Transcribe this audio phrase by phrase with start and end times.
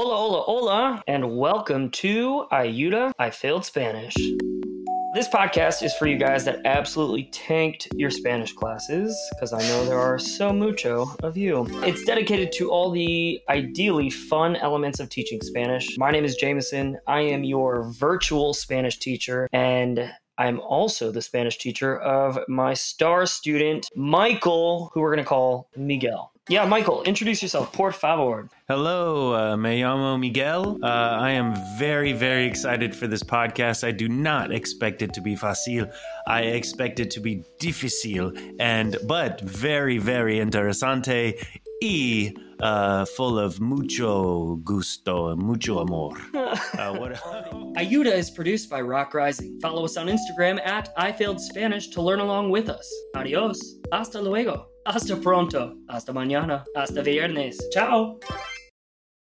[0.00, 4.14] Hola, hola, hola, and welcome to Ayuda, I Failed Spanish.
[5.12, 9.84] This podcast is for you guys that absolutely tanked your Spanish classes, because I know
[9.86, 11.66] there are so mucho of you.
[11.82, 15.98] It's dedicated to all the ideally fun elements of teaching Spanish.
[15.98, 16.96] My name is Jameson.
[17.08, 23.26] I am your virtual Spanish teacher, and I'm also the Spanish teacher of my star
[23.26, 26.32] student, Michael, who we're going to call Miguel.
[26.48, 28.48] Yeah, Michael, introduce yourself, por favor.
[28.68, 30.78] Hello, uh, me llamo Miguel.
[30.82, 33.84] Uh, I am very, very excited for this podcast.
[33.84, 35.92] I do not expect it to be fácil.
[36.26, 41.34] I expect it to be difícil, and but very, very interesante
[41.80, 46.16] y uh, full of mucho gusto and mucho amor.
[46.78, 47.12] Uh, what?
[47.76, 49.58] Ayuda is produced by Rock Rising.
[49.60, 52.88] Follow us on Instagram at I Failed Spanish to learn along with us.
[53.16, 53.60] Adios.
[53.92, 54.68] Hasta luego.
[54.86, 55.74] Hasta pronto.
[55.90, 56.64] Hasta mañana.
[56.76, 57.56] Hasta viernes.
[57.72, 58.18] Ciao.